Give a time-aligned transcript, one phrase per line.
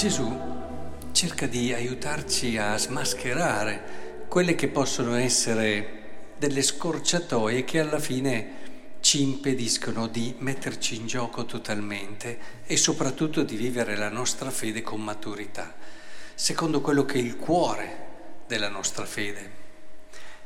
[0.00, 0.34] Gesù
[1.12, 9.20] cerca di aiutarci a smascherare quelle che possono essere delle scorciatoie che alla fine ci
[9.20, 15.74] impediscono di metterci in gioco totalmente e soprattutto di vivere la nostra fede con maturità,
[16.34, 18.06] secondo quello che è il cuore
[18.46, 19.50] della nostra fede.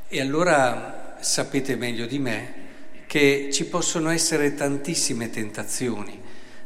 [0.09, 2.55] E allora sapete meglio di me
[3.07, 6.21] che ci possono essere tantissime tentazioni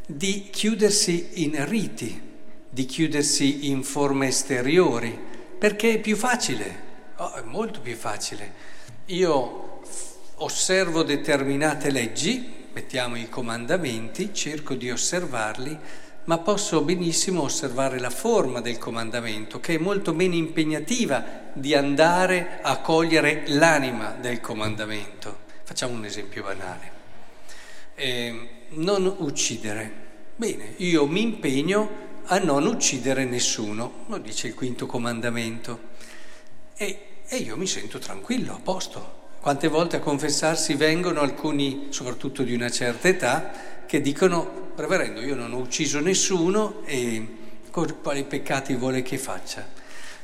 [0.06, 2.27] di chiudersi in riti,
[2.70, 5.18] di chiudersi in forme esteriori,
[5.58, 6.82] perché è più facile,
[7.16, 8.52] oh, è molto più facile.
[9.06, 9.80] Io
[10.36, 15.78] osservo determinate leggi, mettiamo i comandamenti, cerco di osservarli,
[16.24, 22.58] ma posso benissimo osservare la forma del comandamento, che è molto meno impegnativa di andare
[22.60, 25.46] a cogliere l'anima del comandamento.
[25.64, 26.92] Facciamo un esempio banale.
[27.94, 30.06] Eh, non uccidere.
[30.36, 35.96] Bene, io mi impegno a non uccidere nessuno, lo dice il quinto comandamento.
[36.76, 39.16] E, e io mi sento tranquillo, a posto.
[39.40, 43.50] Quante volte a confessarsi vengono alcuni, soprattutto di una certa età,
[43.86, 47.36] che dicono, reverendo, io non ho ucciso nessuno e
[47.70, 49.66] quali peccati vuole che faccia.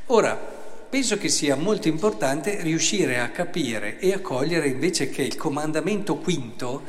[0.07, 5.37] Ora, penso che sia molto importante riuscire a capire e a cogliere invece che il
[5.37, 6.83] comandamento quinto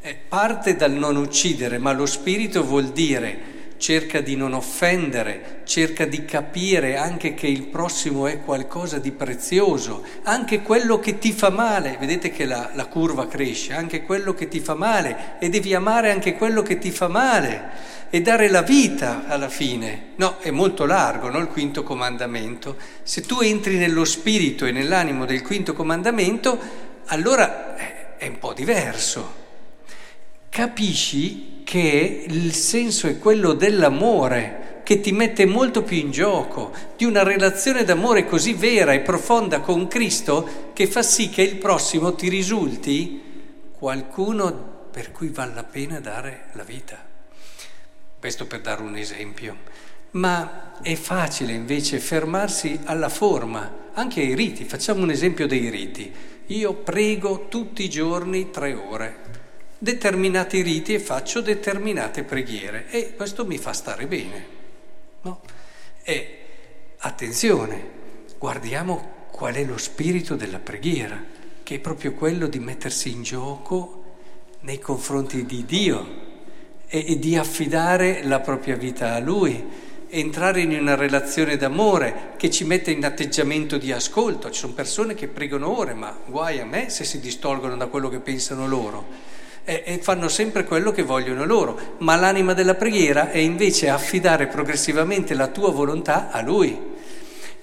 [0.00, 6.04] eh, parte dal non uccidere, ma lo spirito vuol dire cerca di non offendere, cerca
[6.04, 11.48] di capire anche che il prossimo è qualcosa di prezioso, anche quello che ti fa
[11.48, 15.74] male, vedete che la, la, curva cresce, anche quello che ti fa male e devi
[15.74, 20.08] amare anche quello che ti fa male e dare la vita alla fine.
[20.16, 21.38] No, è molto largo, no?
[21.38, 22.76] Il quinto comandamento.
[23.02, 26.58] Se tu entri nello spirito e nell'animo del quinto comandamento,
[27.06, 27.76] allora
[28.18, 29.39] è un po' diverso.
[30.50, 37.04] Capisci che il senso è quello dell'amore, che ti mette molto più in gioco, di
[37.04, 42.16] una relazione d'amore così vera e profonda con Cristo che fa sì che il prossimo
[42.16, 43.22] ti risulti
[43.78, 46.98] qualcuno per cui vale la pena dare la vita.
[48.18, 49.56] Questo per dare un esempio.
[50.12, 54.64] Ma è facile invece fermarsi alla forma, anche ai riti.
[54.64, 56.12] Facciamo un esempio dei riti.
[56.46, 59.39] Io prego tutti i giorni tre ore
[59.82, 64.46] determinati riti e faccio determinate preghiere e questo mi fa stare bene.
[65.22, 65.40] No?
[66.02, 66.38] E
[66.98, 67.88] attenzione,
[68.38, 71.18] guardiamo qual è lo spirito della preghiera,
[71.62, 74.04] che è proprio quello di mettersi in gioco
[74.60, 76.06] nei confronti di Dio
[76.86, 82.50] e, e di affidare la propria vita a Lui entrare in una relazione d'amore che
[82.50, 84.50] ci mette in atteggiamento di ascolto.
[84.50, 88.10] Ci sono persone che pregano ore, ma guai a me se si distolgono da quello
[88.10, 93.30] che pensano loro e, e fanno sempre quello che vogliono loro, ma l'anima della preghiera
[93.30, 96.78] è invece affidare progressivamente la tua volontà a Lui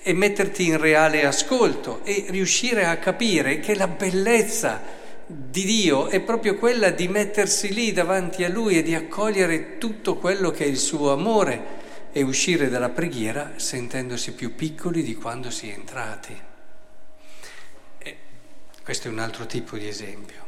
[0.02, 4.82] e metterti in reale ascolto e riuscire a capire che la bellezza
[5.26, 10.16] di Dio è proprio quella di mettersi lì davanti a Lui e di accogliere tutto
[10.16, 15.52] quello che è il suo amore e uscire dalla preghiera sentendosi più piccoli di quando
[15.52, 16.42] si è entrati.
[17.98, 18.18] E
[18.82, 20.46] questo è un altro tipo di esempio.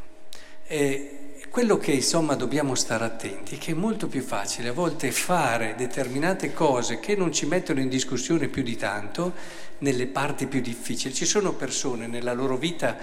[0.65, 5.11] E quello che insomma dobbiamo stare attenti è che è molto più facile a volte
[5.11, 9.33] fare determinate cose che non ci mettono in discussione più di tanto
[9.79, 11.13] nelle parti più difficili.
[11.13, 12.95] Ci sono persone nella loro vita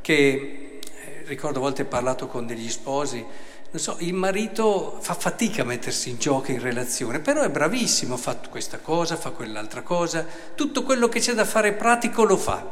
[0.00, 3.24] che, eh, ricordo a volte ho parlato con degli sposi,
[3.70, 8.16] non so, il marito fa fatica a mettersi in gioco in relazione, però è bravissimo,
[8.16, 12.64] fa questa cosa, fa quell'altra cosa, tutto quello che c'è da fare pratico lo fa.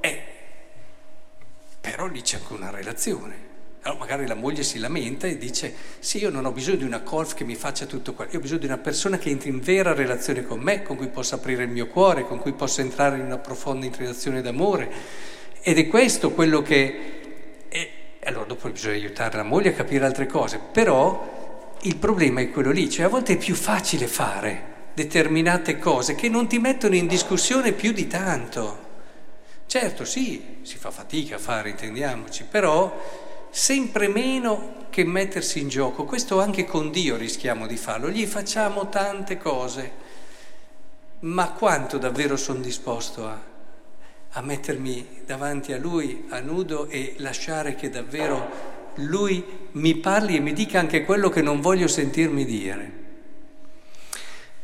[0.00, 0.22] Eh,
[1.80, 3.47] però lì c'è anche una relazione.
[3.88, 7.00] Allora magari la moglie si lamenta e dice sì, io non ho bisogno di una
[7.00, 9.60] colf che mi faccia tutto quello, io ho bisogno di una persona che entri in
[9.60, 13.16] vera relazione con me, con cui possa aprire il mio cuore, con cui possa entrare
[13.16, 14.92] in una profonda inclinazione d'amore.
[15.62, 17.66] Ed è questo quello che...
[17.70, 17.90] E
[18.24, 22.70] allora dopo bisogna aiutare la moglie a capire altre cose, però il problema è quello
[22.70, 27.06] lì, cioè a volte è più facile fare determinate cose che non ti mettono in
[27.06, 28.84] discussione più di tanto.
[29.64, 36.04] Certo, sì, si fa fatica a fare, intendiamoci, però sempre meno che mettersi in gioco.
[36.04, 39.92] Questo anche con Dio rischiamo di farlo, gli facciamo tante cose,
[41.20, 43.40] ma quanto davvero sono disposto a,
[44.30, 50.40] a mettermi davanti a Lui a nudo e lasciare che davvero Lui mi parli e
[50.40, 52.92] mi dica anche quello che non voglio sentirmi dire.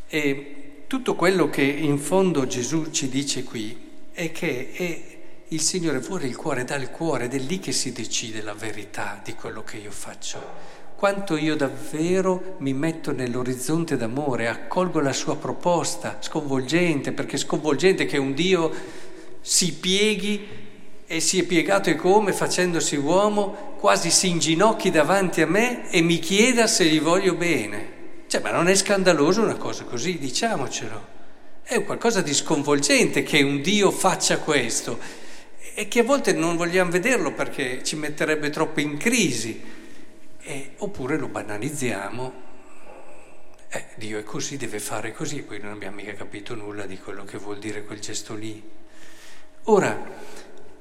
[0.09, 5.14] E tutto quello che in fondo Gesù ci dice qui è che è
[5.55, 9.21] il Signore vuole il cuore dal cuore ed è lì che si decide la verità
[9.23, 10.73] di quello che io faccio.
[10.97, 18.17] quanto io davvero mi metto nell'orizzonte d'amore, accolgo la sua proposta, sconvolgente, perché sconvolgente che
[18.17, 18.73] un Dio
[19.41, 20.45] si pieghi
[21.07, 26.01] e si è piegato e come facendosi uomo, quasi si inginocchi davanti a me e
[26.01, 28.23] mi chieda se gli voglio bene.
[28.27, 31.13] Cioè, ma non è scandaloso una cosa così, diciamocelo.
[31.63, 35.23] È qualcosa di sconvolgente che un Dio faccia questo
[35.75, 39.61] e che a volte non vogliamo vederlo perché ci metterebbe troppo in crisi,
[40.41, 42.43] e, oppure lo banalizziamo.
[43.69, 47.25] Eh, Dio è così, deve fare così, poi non abbiamo mica capito nulla di quello
[47.25, 48.63] che vuol dire quel gesto lì.
[49.65, 50.01] Ora,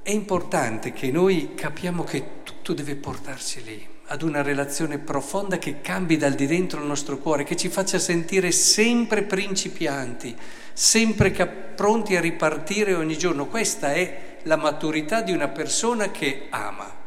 [0.03, 5.81] è importante che noi capiamo che tutto deve portarci lì, ad una relazione profonda che
[5.81, 10.35] cambi dal di dentro il nostro cuore, che ci faccia sentire sempre principianti,
[10.73, 13.47] sempre pronti a ripartire ogni giorno.
[13.47, 17.01] Questa è la maturità di una persona che ama,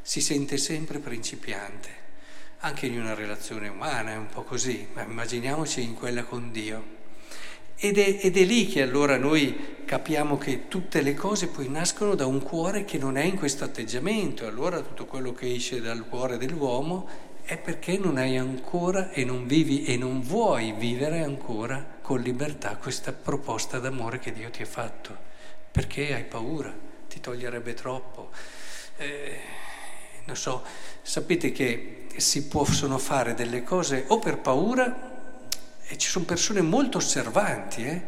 [0.00, 1.88] si sente sempre principiante,
[2.60, 7.00] anche in una relazione umana è un po' così, ma immaginiamoci in quella con Dio.
[7.76, 12.14] Ed è, ed è, lì che allora noi capiamo che tutte le cose poi nascono
[12.14, 14.46] da un cuore che non è in questo atteggiamento.
[14.46, 17.08] Allora tutto quello che esce dal cuore dell'uomo
[17.42, 22.76] è perché non hai ancora e non vivi e non vuoi vivere ancora con libertà
[22.76, 25.30] questa proposta d'amore che Dio ti ha fatto.
[25.72, 26.72] Perché hai paura,
[27.08, 28.30] ti toglierebbe troppo.
[28.98, 29.38] Eh,
[30.26, 30.62] non so,
[31.02, 35.10] sapete che si possono fare delle cose o per paura
[35.86, 38.00] e ci sono persone molto osservanti, eh?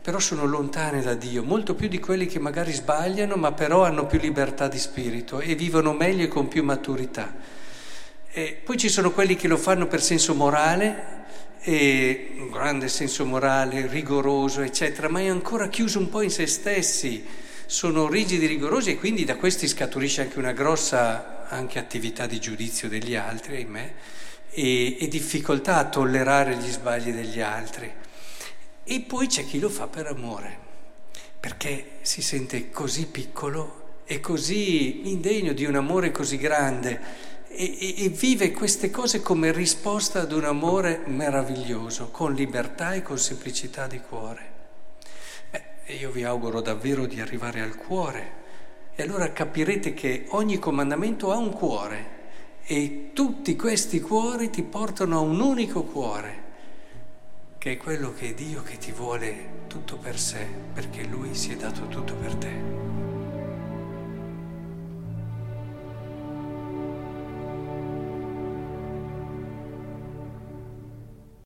[0.00, 4.06] però sono lontane da Dio, molto più di quelli che magari sbagliano, ma però hanno
[4.06, 7.34] più libertà di spirito e vivono meglio e con più maturità.
[8.30, 11.26] E poi ci sono quelli che lo fanno per senso morale,
[11.60, 16.46] e un grande senso morale, rigoroso, eccetera, ma è ancora chiuso un po' in se
[16.46, 17.24] stessi,
[17.66, 22.88] sono rigidi, rigorosi e quindi da questi scaturisce anche una grossa anche attività di giudizio
[22.88, 23.94] degli altri, ahimè
[24.50, 27.90] e, e difficoltà a tollerare gli sbagli degli altri.
[28.84, 30.58] E poi c'è chi lo fa per amore,
[31.38, 38.08] perché si sente così piccolo e così indegno di un amore così grande e, e,
[38.10, 44.00] vive queste cose come risposta ad un amore meraviglioso, con libertà e con semplicità di
[44.00, 44.52] cuore.
[45.50, 48.32] Beh, io vi auguro davvero di arrivare al cuore
[48.94, 52.16] e allora capirete che ogni comandamento ha un cuore
[52.64, 56.42] e tutti questi cuori ti portano a un unico cuore,
[57.56, 61.52] che è quello che è Dio che ti vuole tutto per sé, perché Lui si
[61.52, 63.07] è dato tutto per te.